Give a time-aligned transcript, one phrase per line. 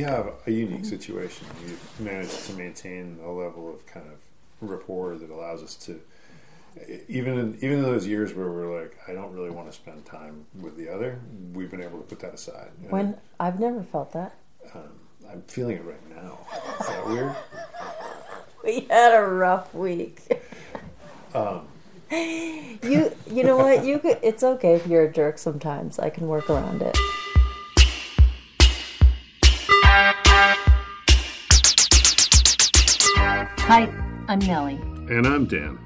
[0.00, 1.46] we have a unique situation.
[1.62, 4.18] We've managed to maintain a level of kind of
[4.66, 6.00] rapport that allows us to,
[7.06, 10.06] even in, even in those years where we're like, I don't really want to spend
[10.06, 11.20] time with the other,
[11.52, 12.70] we've been able to put that aside.
[12.82, 14.36] And, When I've never felt that.
[14.74, 14.88] um,
[15.30, 16.38] I'm feeling it right now.
[16.80, 17.36] Is that weird?
[18.62, 20.20] We had a rough week.
[21.34, 21.66] Um,
[22.10, 23.86] You you know what?
[23.86, 25.98] You could, it's okay if you're a jerk sometimes.
[25.98, 26.98] I can work around it.
[33.70, 33.88] Hi,
[34.26, 34.80] I'm Nellie,
[35.14, 35.78] and I'm Dan.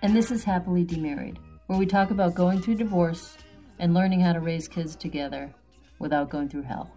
[0.00, 3.36] and this is Happily Demarried, where we talk about going through divorce
[3.78, 5.52] and learning how to raise kids together
[5.98, 6.90] without going through hell.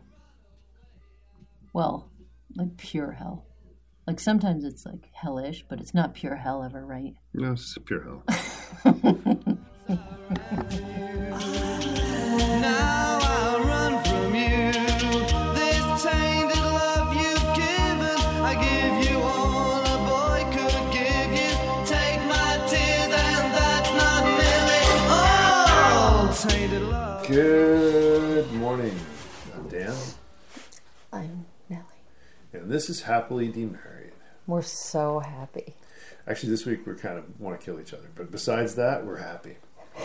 [1.73, 2.09] Well,
[2.55, 3.43] like pure hell.
[4.07, 7.13] Like sometimes it's like hellish, but it's not pure hell ever, right?
[7.33, 8.23] No, it's pure hell.
[31.11, 31.83] I'm Nellie.
[32.53, 34.11] and this is Happily Demarried.
[34.47, 35.73] We're so happy.
[36.27, 39.17] Actually, this week we kind of want to kill each other, but besides that, we're
[39.17, 39.57] happy.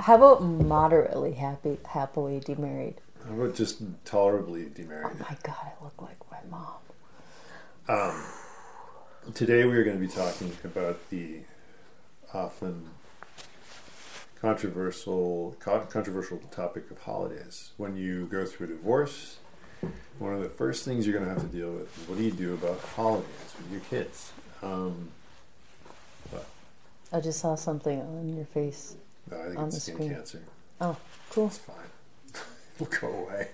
[0.00, 2.96] How about moderately happy, happily demarried?
[3.26, 5.16] How about just tolerably demarried?
[5.20, 6.76] Oh my God, I look like my mom.
[7.88, 8.24] Um,
[9.34, 11.40] today we are going to be talking about the
[12.32, 12.88] often
[14.40, 17.72] controversial controversial topic of holidays.
[17.76, 19.38] When you go through a divorce,
[20.18, 22.30] one of the first things you're going to have to deal with what do you
[22.30, 24.32] do about holidays with your kids?
[24.62, 25.10] Um,
[27.12, 28.94] I just saw something on your face.
[29.32, 30.10] I think On it's the skin screen.
[30.14, 30.42] cancer.
[30.80, 30.96] Oh,
[31.30, 31.46] cool.
[31.48, 31.76] It's fine.
[32.80, 33.48] It'll go away.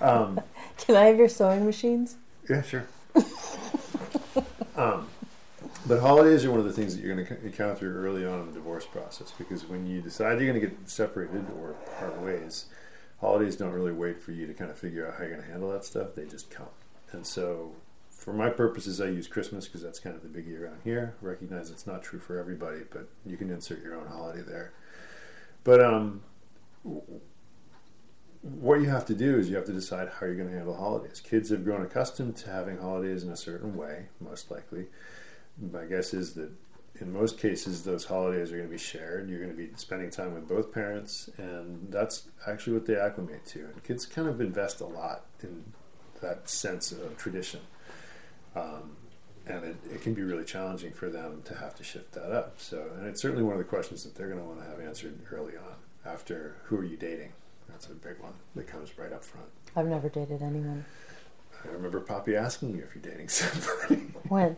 [0.00, 0.40] Um,
[0.78, 2.16] Can I have your sewing machines?
[2.50, 2.86] Yeah, sure.
[4.76, 5.06] um,
[5.88, 8.46] but holidays are one of the things that you're going to encounter early on in
[8.46, 12.66] the divorce process because when you decide you're going to get separated or part ways,
[13.20, 15.50] holidays don't really wait for you to kind of figure out how you're going to
[15.50, 16.14] handle that stuff.
[16.14, 16.68] They just come.
[17.10, 17.72] And so,
[18.10, 21.14] for my purposes, I use Christmas because that's kind of the biggie around here.
[21.22, 24.72] Recognize it's not true for everybody, but you can insert your own holiday there.
[25.64, 26.22] But um,
[28.42, 30.76] what you have to do is you have to decide how you're going to handle
[30.76, 31.20] holidays.
[31.20, 34.86] Kids have grown accustomed to having holidays in a certain way, most likely.
[35.60, 36.50] My guess is that
[37.00, 39.28] in most cases, those holidays are going to be shared.
[39.28, 43.44] You're going to be spending time with both parents, and that's actually what they acclimate
[43.46, 43.60] to.
[43.60, 45.72] And kids kind of invest a lot in
[46.20, 47.60] that sense of tradition.
[48.56, 48.96] Um,
[49.46, 52.54] and it, it can be really challenging for them to have to shift that up.
[52.58, 54.80] So, and it's certainly one of the questions that they're going to want to have
[54.80, 55.74] answered early on.
[56.04, 57.32] After, who are you dating?
[57.68, 59.48] That's a big one that comes right up front.
[59.76, 60.84] I've never dated anyone.
[61.64, 64.56] I remember Poppy asking you if you're dating somebody When?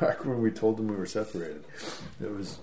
[0.00, 1.64] back when we told them we were separated.
[2.22, 2.58] It was,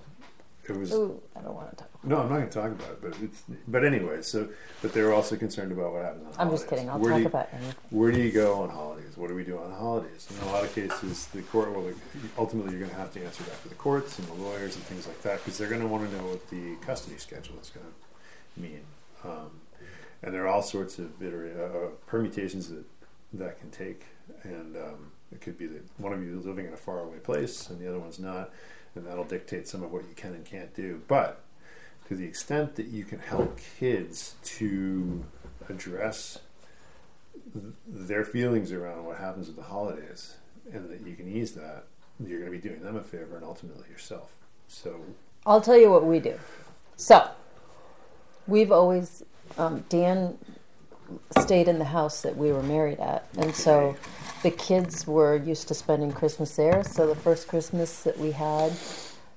[0.67, 0.91] it was.
[0.93, 1.89] Ooh, I don't want to talk.
[2.03, 3.43] No, I'm not going to talk about it, but it's.
[3.67, 4.49] But anyway, so
[4.81, 6.59] but they were also concerned about what happens on I'm holidays.
[6.59, 6.89] just kidding.
[6.89, 7.75] I'll Where do talk you- about anything.
[7.89, 9.15] where do you go on holidays?
[9.15, 10.27] What do we do on holidays?
[10.29, 11.91] In a lot of cases, the court will
[12.37, 14.83] ultimately you're going to have to answer that for the courts and the lawyers and
[14.85, 17.69] things like that because they're going to want to know what the custody schedule is
[17.69, 18.81] going to mean.
[19.23, 19.61] Um,
[20.21, 22.83] and there are all sorts of uh, permutations that
[23.33, 24.05] that can take,
[24.43, 27.69] and um, it could be that one of you is living in a faraway place
[27.69, 28.51] and the other one's not,
[28.95, 31.01] and that'll dictate some of what you can and can't do.
[31.07, 31.41] But
[32.07, 35.25] to the extent that you can help kids to
[35.69, 36.39] address
[37.53, 40.35] th- their feelings around what happens with the holidays
[40.71, 41.85] and that you can ease that,
[42.25, 44.35] you're going to be doing them a favor and ultimately yourself.
[44.67, 45.01] So,
[45.45, 46.39] I'll tell you what we do.
[46.95, 47.29] So,
[48.47, 49.23] we've always,
[49.57, 50.37] um, Dan
[51.39, 53.27] stayed in the house that we were married at.
[53.37, 53.95] And so
[54.43, 56.83] the kids were used to spending Christmas there.
[56.83, 58.73] So the first Christmas that we had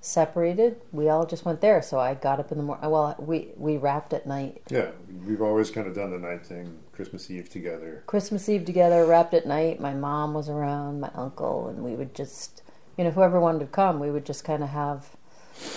[0.01, 1.83] separated, we all just went there.
[1.83, 2.91] So I got up in the morning.
[2.91, 4.63] Well, we, we wrapped at night.
[4.71, 4.91] yeah,
[5.27, 8.03] we've always kind of done the night thing, Christmas Eve together.
[8.07, 9.81] Christmas Eve together, wrapped at night.
[9.81, 12.63] My mom was around, my uncle, and we would just,
[12.97, 15.11] you know, whoever wanted to come, we would just kind of have,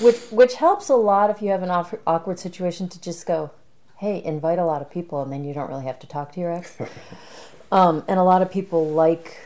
[0.01, 3.51] which which helps a lot if you have an awkward, awkward situation to just go,
[4.03, 6.39] hey, invite a lot of people, and then you don't really have to talk to
[6.41, 6.77] your ex.
[7.71, 9.37] um, and a lot of people like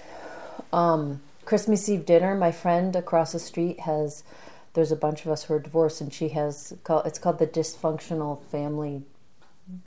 [0.74, 2.34] um, Christmas Eve dinner.
[2.34, 4.24] My friend across the street has.
[4.74, 6.74] There's a bunch of us who are divorced, and she has.
[7.06, 9.04] It's called the dysfunctional family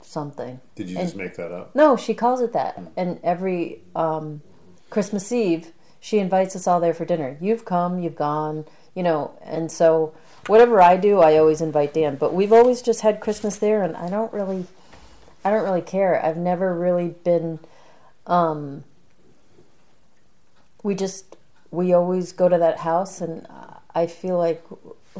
[0.01, 0.61] something.
[0.75, 1.75] Did you And- just make that up?
[1.75, 2.79] no, she calls it that.
[2.95, 4.41] And every um,
[4.89, 7.37] Christmas Eve, she invites us all there for dinner.
[7.41, 8.65] You've come, you've gone,
[8.95, 9.31] you know.
[9.43, 10.13] And so,
[10.47, 12.15] whatever I do, I always invite Dan.
[12.15, 14.65] But we've always just had Christmas there, and I don't really.
[15.43, 16.23] I don't really care.
[16.23, 17.59] I've never really been.
[18.27, 18.83] Um,
[20.83, 21.35] we just
[21.71, 23.47] we always go to that house, and
[23.95, 24.63] I feel like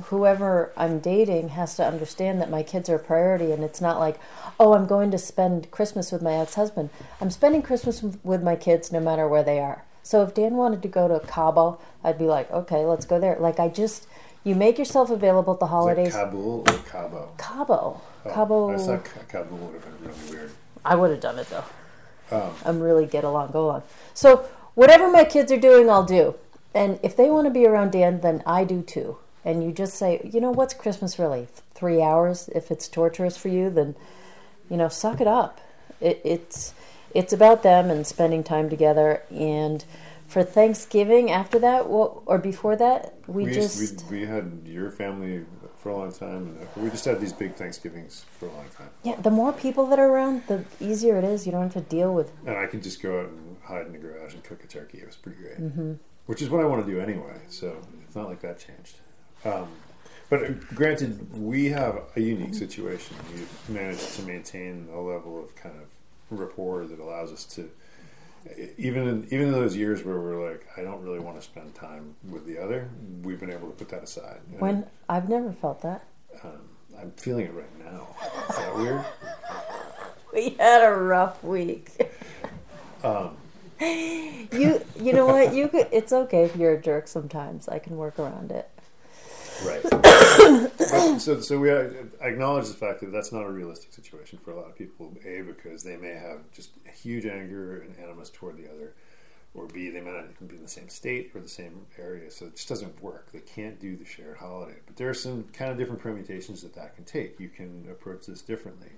[0.06, 4.00] whoever I'm dating has to understand that my kids are a priority, and it's not
[4.00, 4.20] like,
[4.60, 6.90] oh, I'm going to spend Christmas with my ex-husband.
[7.20, 9.84] I'm spending Christmas with- with my kids no matter where they are.
[10.04, 13.38] So if Dan wanted to go to Cabo, I'd be like, okay, let's go there.
[13.40, 14.08] Like I just,
[14.44, 16.14] you make yourself available at the Is holidays.
[16.14, 17.30] Kabul or Cabo?
[17.38, 18.70] Cabo, Oh, Cabo.
[18.72, 20.52] I thought Ka- Kabul would have been really weird.
[20.84, 21.64] I would have done it though.
[22.36, 23.84] Um, I'm really get along, go along.
[24.14, 24.46] So
[24.76, 26.36] whatever my kids are doing, I'll do.
[26.74, 29.18] And if they want to be around Dan, then I do too.
[29.44, 31.48] And you just say, you know, what's Christmas really?
[31.74, 32.48] Three hours.
[32.56, 33.96] If it's torturous for you, then
[34.70, 35.60] you know, suck it up.
[36.00, 36.74] It, it's
[37.14, 39.24] it's about them and spending time together.
[39.30, 39.84] And
[40.28, 44.62] for Thanksgiving, after that, well, or before that, we, we, just used, we, we had
[44.66, 45.46] your family
[45.82, 48.90] for a long time, we just had these big Thanksgivings for a long time.
[49.02, 49.16] yeah.
[49.16, 51.48] The more people that are around, the easier it is.
[51.48, 53.92] You don't have to deal with And I could just go out and hide in
[53.92, 55.00] the garage and cook a turkey.
[55.00, 55.60] It was pretty great.
[55.60, 55.94] Mm-hmm.
[56.28, 57.76] Which is what I want to do anyway, so
[58.06, 59.00] it's not like that changed.
[59.44, 59.70] Um,
[60.30, 63.18] but uh, granted, we have a unique situation.
[63.34, 65.90] We've managed to maintain a level of kind of
[66.36, 67.70] rapport that allows us to,
[68.78, 71.76] even in, even in those years where we're like, I don't really want to spend
[71.76, 72.90] time with the other,
[73.22, 74.40] we've been able to put that aside.
[74.52, 76.04] And, when I've never felt that.
[76.44, 76.70] um,
[77.00, 78.08] I'm feeling it right now.
[78.50, 79.06] Is that weird?
[80.34, 81.92] We had a rough week.
[83.04, 83.36] Um,
[83.82, 85.54] You you know what?
[85.54, 87.68] You could, it's okay if you're a jerk sometimes.
[87.68, 88.70] I can work around it.
[89.66, 91.20] Right.
[91.22, 91.90] So, so we uh,
[92.22, 95.14] acknowledge the fact that that's not a realistic situation for a lot of people.
[95.24, 98.94] A, because they may have just huge anger and animus toward the other,
[99.54, 102.32] or B, they may not even be in the same state or the same area,
[102.32, 103.32] so it just doesn't work.
[103.32, 104.78] They can't do the shared holiday.
[104.86, 107.40] But there are some kind of different permutations that that can take.
[107.40, 108.92] You can approach this differently.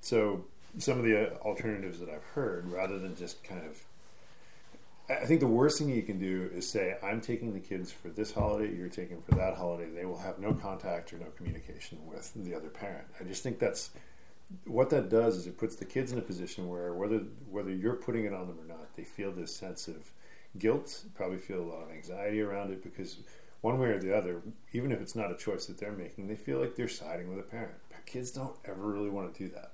[0.00, 0.44] So,
[0.78, 3.84] some of the uh, alternatives that I've heard, rather than just kind of
[5.10, 8.08] I think the worst thing you can do is say, I'm taking the kids for
[8.10, 9.88] this holiday, you're taking for that holiday.
[9.88, 13.06] They will have no contact or no communication with the other parent.
[13.18, 13.90] I just think that's
[14.66, 17.18] what that does is it puts the kids in a position where whether
[17.50, 20.10] whether you're putting it on them or not, they feel this sense of
[20.58, 23.18] guilt, probably feel a lot of anxiety around it because
[23.60, 26.36] one way or the other, even if it's not a choice that they're making, they
[26.36, 27.74] feel like they're siding with a parent.
[28.06, 29.72] Kids don't ever really want to do that.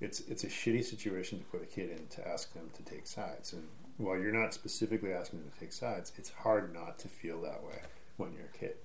[0.00, 3.06] It's it's a shitty situation to put a kid in to ask them to take
[3.06, 3.52] sides.
[3.52, 3.64] And
[3.98, 7.62] while you're not specifically asking them to take sides, it's hard not to feel that
[7.64, 7.80] way
[8.16, 8.76] when you're a kid.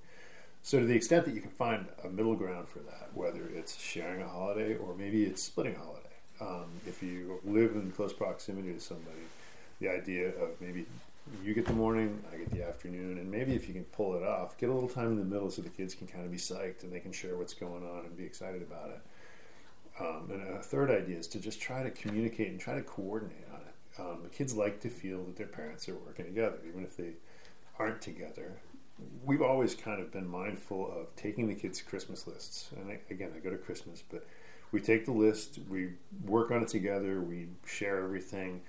[0.63, 3.79] So to the extent that you can find a middle ground for that, whether it's
[3.79, 6.01] sharing a holiday or maybe it's splitting a holiday,
[6.39, 9.17] um, if you live in close proximity to somebody,
[9.79, 10.85] the idea of maybe
[11.43, 14.23] you get the morning, I get the afternoon, and maybe if you can pull it
[14.23, 16.37] off, get a little time in the middle so the kids can kind of be
[16.37, 19.01] psyched and they can share what's going on and be excited about it.
[19.99, 23.45] Um, and a third idea is to just try to communicate and try to coordinate
[23.53, 23.60] on.
[23.99, 27.11] Um, the kids like to feel that their parents are working together, even if they
[27.77, 28.53] aren't together.
[29.25, 32.69] We've always kind of been mindful of taking the kids' Christmas lists.
[32.75, 34.25] And I, again, I go to Christmas, but
[34.71, 35.89] we take the list, we
[36.25, 38.61] work on it together, we share everything.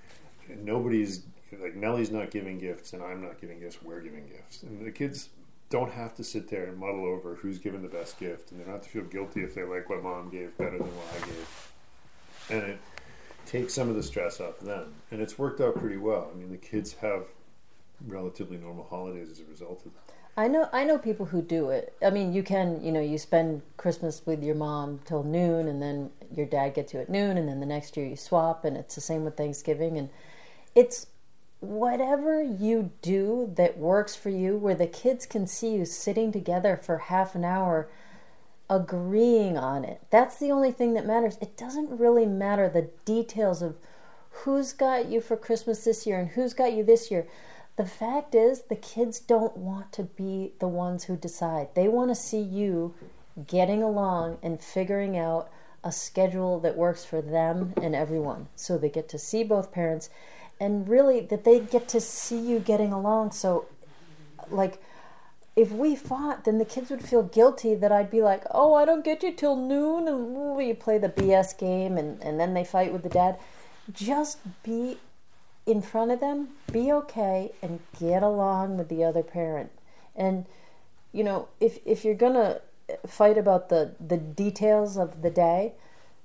[0.49, 1.23] Nobody's
[1.61, 3.83] like Nellie's not giving gifts, and I'm not giving gifts.
[3.83, 5.29] We're giving gifts, and the kids
[5.69, 8.65] don't have to sit there and muddle over who's given the best gift, and they
[8.65, 11.27] don't have to feel guilty if they like what mom gave better than what I
[11.27, 11.73] gave.
[12.51, 12.79] And it
[13.47, 16.31] takes some of the stress off them, and it's worked out pretty well.
[16.33, 17.27] I mean, the kids have
[18.07, 20.15] relatively normal holidays as a result of that.
[20.37, 21.95] I know I know people who do it.
[22.03, 25.83] I mean, you can, you know, you spend Christmas with your mom till noon and
[25.83, 28.77] then your dad gets you at noon and then the next year you swap and
[28.77, 30.09] it's the same with Thanksgiving and
[30.75, 31.07] it's
[31.61, 36.81] whatever you do that works for you where the kids can see you sitting together
[36.83, 37.89] for half an hour
[38.73, 40.01] agreeing on it.
[40.09, 41.37] That's the only thing that matters.
[41.43, 43.77] It doesn't really matter the details of
[44.31, 47.27] who's got you for Christmas this year and who's got you this year.
[47.77, 51.69] The fact is, the kids don't want to be the ones who decide.
[51.75, 52.95] They want to see you
[53.47, 55.51] getting along and figuring out
[55.85, 58.49] a schedule that works for them and everyone.
[58.57, 60.09] So they get to see both parents
[60.59, 63.33] and really that they get to see you getting along.
[63.33, 63.67] So,
[64.49, 64.81] like,
[65.55, 68.85] if we fought, then the kids would feel guilty that I'd be like, oh, I
[68.85, 72.65] don't get you till noon, and you play the BS game, and, and then they
[72.65, 73.39] fight with the dad.
[73.93, 74.99] Just be
[75.67, 79.71] in front of them, be okay, and get along with the other parent.
[80.17, 80.47] And,
[81.13, 82.63] you know, if, if you're going to
[83.07, 85.75] fight about the, the details of the day,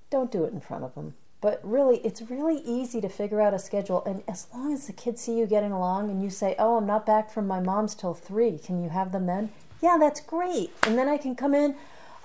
[0.10, 1.16] don't do it in front of them.
[1.40, 4.04] But really, it's really easy to figure out a schedule.
[4.06, 6.88] And as long as the kids see you getting along and you say, Oh, I'm
[6.88, 9.52] not back from my mom's till three, can you have them then?
[9.82, 10.72] Yeah, that's great.
[10.84, 11.76] And then I can come in,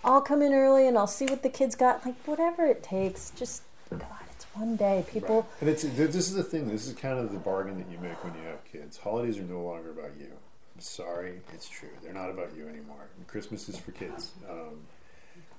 [0.03, 2.05] I'll come in early and I'll see what the kids got.
[2.07, 4.01] Like, whatever it takes, just, God,
[4.31, 5.05] it's one day.
[5.13, 5.61] People, Right.
[5.61, 6.69] And it's this is the thing.
[6.69, 8.97] This is kind of the bargain that you make when you have kids.
[8.97, 10.33] Holidays are no longer about you.
[10.75, 11.91] I'm sorry, it's true.
[12.03, 13.11] They're not about you anymore.
[13.19, 14.33] And Christmas is for kids.
[14.49, 14.81] Um,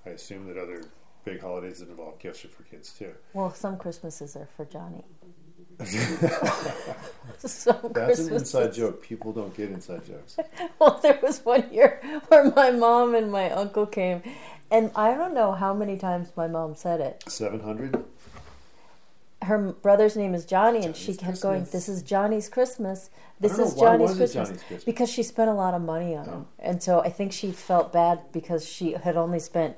[0.07, 0.83] I assume that other
[1.23, 3.13] big holidays that involve gifts are for kids too.
[3.33, 5.03] well, some Christmases are for Johnny.
[7.41, 7.65] That's
[8.19, 9.01] an inside joke.
[9.01, 10.37] People don't get inside jokes.
[10.79, 14.21] Well, there was one year where my mom and my uncle came,
[14.69, 17.23] and I don't know how many times my mom said it.
[17.27, 18.03] Seven hundred.
[19.41, 23.09] Her brother's name is Johnny, and she Johnny's kept going, "This is Johnny's Christmas.
[23.39, 24.83] This know, is Johnny's Christmas." Johnny's Christmas?
[24.83, 26.31] Because she spent a lot of money on oh.
[26.31, 29.77] him, and so I think she felt bad because she had only spent,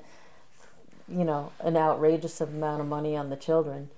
[1.08, 3.90] you know, an outrageous amount of money on the children,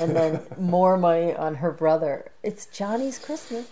[0.00, 2.30] and then more money on her brother.
[2.42, 3.70] It's Johnny's Christmas.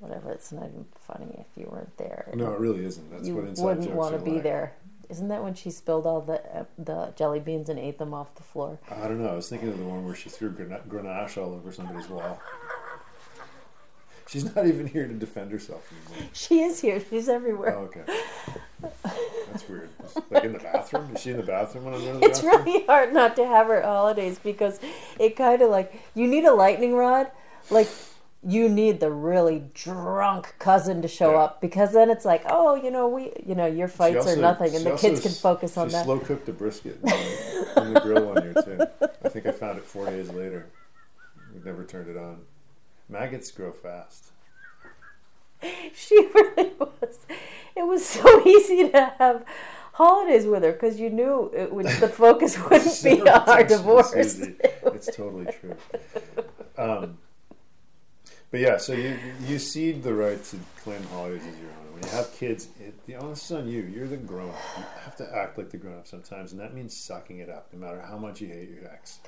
[0.00, 0.30] Whatever.
[0.30, 2.30] It's not even funny if you weren't there.
[2.34, 3.10] No, it really isn't.
[3.10, 4.42] That's you what inside wouldn't want to be like.
[4.44, 4.74] there.
[5.08, 8.34] Isn't that when she spilled all the uh, the jelly beans and ate them off
[8.34, 8.78] the floor?
[8.90, 9.28] I don't know.
[9.30, 12.40] I was thinking of the one where she threw Grenache all over somebody's wall.
[14.28, 16.28] She's not even here to defend herself anymore.
[16.34, 17.00] She is here.
[17.08, 17.78] She's everywhere.
[17.78, 18.04] Oh, okay.
[19.58, 19.90] That's weird.
[20.30, 21.14] Like in the bathroom?
[21.14, 22.64] Is she in the bathroom when I'm in the it's bathroom?
[22.64, 24.80] really hard not to have her holidays because
[25.18, 27.30] it kind of like you need a lightning rod,
[27.70, 27.88] like
[28.42, 31.38] you need the really drunk cousin to show Yeah.
[31.38, 34.36] up because then it's like, oh, you know, we, you know, your fights also- are
[34.40, 36.04] nothing, and the kids can focus on she that.
[36.04, 37.00] slow cooked the brisket
[37.76, 38.86] on the, grill one year too.
[39.24, 40.66] I think I found it four days later.
[41.52, 42.42] We never turned it on.
[43.08, 44.26] Maggots grow fast.
[45.92, 46.14] She
[47.98, 49.44] was so easy to have
[49.92, 51.86] holidays with her because you knew it would.
[51.86, 54.12] The focus wouldn't be on our divorce.
[54.14, 55.76] It's totally true.
[56.76, 57.18] Um,
[58.50, 61.92] but yeah, so you you cede the right to claim holidays as your own.
[61.94, 63.82] When you have kids, it, the onus is on you.
[63.82, 64.56] You're the grown up.
[64.76, 67.68] You have to act like the grown up sometimes, and that means sucking it up,
[67.72, 69.18] no matter how much you hate your ex.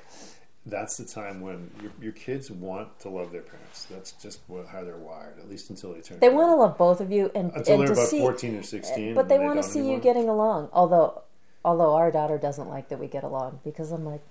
[0.65, 3.87] That's the time when your, your kids want to love their parents.
[3.89, 6.19] That's just what, how they're wired, at least until they turn.
[6.19, 8.55] They want to love both of you, and until and they're to about see, fourteen
[8.55, 9.15] or sixteen.
[9.15, 10.69] but they and want to see you getting along.
[10.71, 11.23] Although,
[11.65, 14.21] although our daughter doesn't like that we get along because I'm like,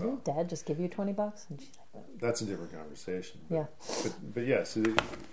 [0.00, 0.24] didn't.
[0.24, 1.46] Dad just give you twenty bucks?
[1.50, 3.40] And she's like, That's a different conversation.
[3.48, 3.64] But, Yeah.
[4.02, 4.82] But, but yeah, so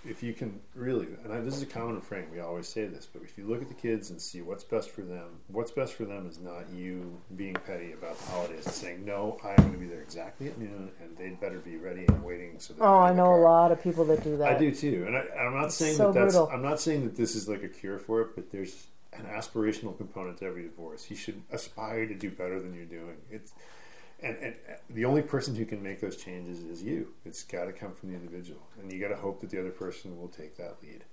[0.04, 3.06] if you can really, and I, this is a common refrain, we always say this,
[3.12, 5.94] but if you look at the kids and see what's best for them, what's best
[5.94, 9.72] for them is not you being petty about the holidays and saying, no, I'm going
[9.72, 12.58] to be there exactly at noon and they'd better be ready and waiting.
[12.58, 14.52] So oh, I know a lot of people that do that.
[14.52, 16.34] I do too, and I, I'm not saying so that that's.
[16.34, 16.50] brutal.
[16.52, 19.96] I'm not saying that this is like a cure for it, but there's an aspirational
[19.96, 21.10] component to every divorce.
[21.10, 23.16] You should aspire to do better than you're doing.
[23.30, 23.52] It's
[24.22, 24.54] and, and
[24.90, 27.08] the only person who can make those changes is you.
[27.24, 29.70] It's got to come from the individual, and you got to hope that the other
[29.70, 31.04] person will take that lead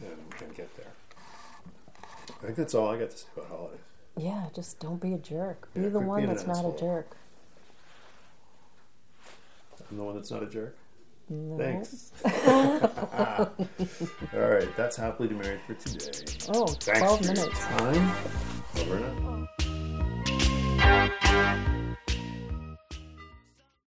[0.00, 0.92] and, and get there.
[2.42, 3.80] I think that's all I got to say about holidays.
[4.16, 5.68] Yeah, just don't be a jerk.
[5.74, 7.16] Be Yeah, the one that's not a jerk.
[9.90, 10.76] I'm the one that's not a jerk.
[11.28, 11.56] No.
[11.56, 12.12] Thanks.
[14.34, 16.10] all right, that's happily married for today.
[16.52, 17.60] Oh, Thanks 12 for your minutes.
[17.60, 18.12] time.
[18.78, 19.48] Over and
[20.80, 21.96] out.